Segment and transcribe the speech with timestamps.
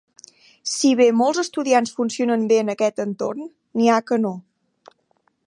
[0.69, 3.45] Si bé molts estudiants funcionen bé en aquest entorn,
[3.79, 4.35] n'hi ha que no.